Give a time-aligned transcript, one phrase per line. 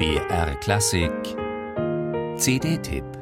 [0.00, 1.36] BR Klassik.
[2.38, 3.19] CD-Tipp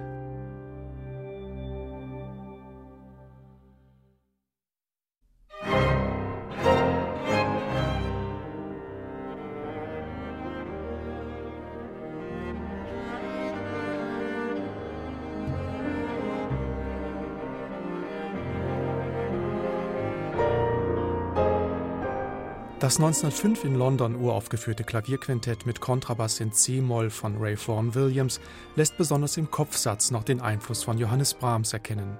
[22.80, 28.40] Das 1905 in London uraufgeführte Klavierquintett mit Kontrabass in C-Moll von Ray Vaughan Williams
[28.76, 32.18] lässt besonders im Kopfsatz noch den Einfluss von Johannes Brahms erkennen.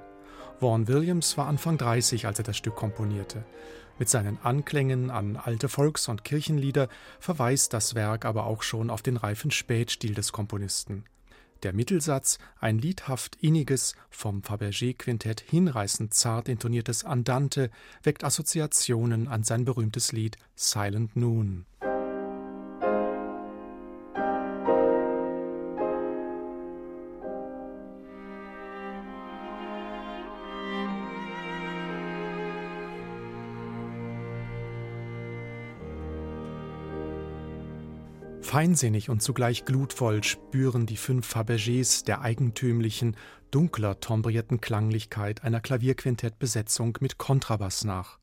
[0.58, 3.44] Vaughan Williams war Anfang 30, als er das Stück komponierte.
[4.00, 6.88] Mit seinen Anklängen an alte Volks- und Kirchenlieder
[7.20, 11.04] verweist das Werk aber auch schon auf den reifen Spätstil des Komponisten.
[11.64, 17.70] Der Mittelsatz, ein liedhaft inniges, vom Fabergé-Quintett hinreißend zart intoniertes Andante,
[18.04, 21.66] weckt Assoziationen an sein berühmtes Lied Silent Noon.
[38.48, 43.14] Feinsinnig und zugleich glutvoll spüren die fünf Fabergés der eigentümlichen,
[43.50, 48.18] dunkler tombrierten Klanglichkeit einer Klavierquintettbesetzung mit Kontrabass nach.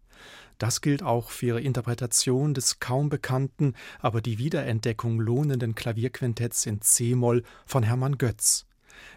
[0.58, 6.81] Das gilt auch für ihre Interpretation des kaum bekannten, aber die Wiederentdeckung lohnenden Klavierquintetts in
[6.81, 8.66] C-Moll von Hermann Götz.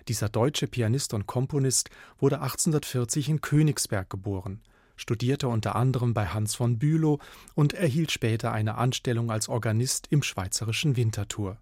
[0.08, 4.60] Dieser deutsche Pianist und Komponist wurde 1840 in Königsberg geboren
[4.98, 7.18] studierte unter anderem bei Hans von Bülow
[7.54, 11.56] und erhielt später eine Anstellung als Organist im Schweizerischen Winterthur.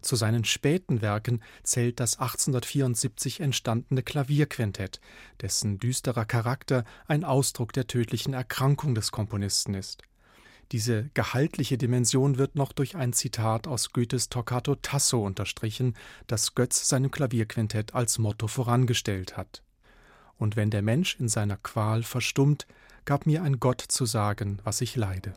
[0.00, 5.00] Zu seinen späten Werken zählt das 1874 entstandene Klavierquintett,
[5.40, 10.02] dessen düsterer Charakter ein Ausdruck der tödlichen Erkrankung des Komponisten ist.
[10.70, 16.88] Diese gehaltliche Dimension wird noch durch ein Zitat aus Goethes Toccato Tasso unterstrichen, das Götz
[16.88, 19.62] seinem Klavierquintett als Motto vorangestellt hat
[20.38, 22.66] und wenn der Mensch in seiner Qual verstummt,
[23.04, 25.32] gab mir ein Gott zu sagen, was ich leide.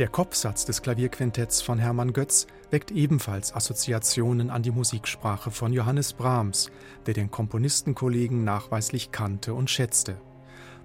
[0.00, 6.14] Der Kopfsatz des Klavierquintetts von Hermann Götz weckt ebenfalls Assoziationen an die Musiksprache von Johannes
[6.14, 6.70] Brahms,
[7.04, 10.18] der den Komponistenkollegen nachweislich kannte und schätzte.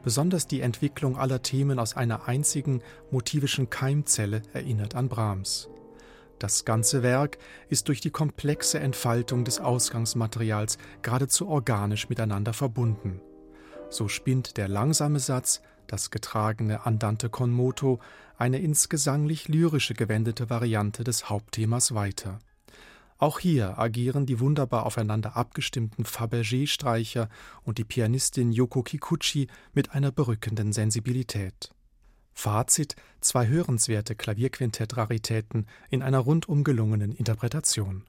[0.03, 5.69] Besonders die Entwicklung aller Themen aus einer einzigen motivischen Keimzelle erinnert an Brahms.
[6.37, 7.37] Das ganze Werk
[7.69, 13.21] ist durch die komplexe Entfaltung des Ausgangsmaterials geradezu organisch miteinander verbunden.
[13.89, 17.99] So spinnt der langsame Satz das getragene Andante con moto,
[18.37, 22.39] eine ins gesanglich lyrische gewendete Variante des Hauptthemas weiter.
[23.17, 27.29] Auch hier agieren die wunderbar aufeinander abgestimmten Fabergé-Streicher
[27.63, 31.69] und die Pianistin Yoko Kikuchi mit einer berückenden Sensibilität.
[32.33, 38.03] Fazit: zwei hörenswerte Klavierquintett-Raritäten in einer rundum gelungenen Interpretation.